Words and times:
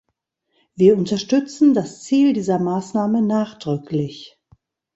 Wir 0.73 0.97
unterstützen 0.97 1.75
das 1.75 2.01
Ziel 2.03 2.33
dieser 2.33 2.57
Maßnahme 2.57 3.21
nachdrücklich. 3.21 4.35